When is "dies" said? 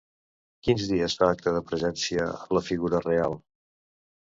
0.93-1.17